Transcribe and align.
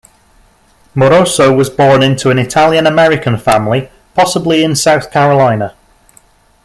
Moroso 0.95 1.55
was 1.55 1.69
born 1.69 2.01
into 2.01 2.31
an 2.31 2.39
Italian-American 2.39 3.37
family, 3.37 3.91
possibly 4.15 4.63
in 4.63 4.75
South 4.75 5.11
Carolina. 5.11 5.75